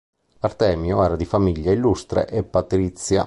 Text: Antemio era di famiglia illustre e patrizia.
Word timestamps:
Antemio 0.39 1.03
era 1.03 1.15
di 1.15 1.25
famiglia 1.25 1.71
illustre 1.71 2.27
e 2.27 2.41
patrizia. 2.43 3.19